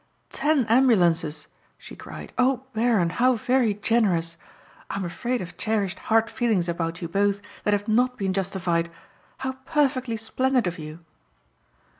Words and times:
"Ten 0.31 0.65
ambulances!" 0.65 1.45
she 1.77 1.95
cried. 1.95 2.33
"Oh, 2.35 2.63
Baron, 2.73 3.11
how 3.11 3.35
very 3.35 3.75
generous! 3.75 4.35
I'm 4.89 5.05
afraid 5.05 5.43
I've 5.43 5.57
cherished 5.57 5.99
hard 6.09 6.27
feelings 6.27 6.67
about 6.67 7.03
you 7.03 7.07
both 7.07 7.39
that 7.65 7.73
have 7.75 7.87
not 7.87 8.17
been 8.17 8.33
justified. 8.33 8.89
How 9.45 9.57
perfectly 9.67 10.17
splendid 10.17 10.65
of 10.65 10.79
you!" 10.79 11.05